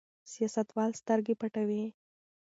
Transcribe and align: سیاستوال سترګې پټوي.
سیاستوال 0.31 0.91
سترګې 1.01 1.33
پټوي. 1.41 1.83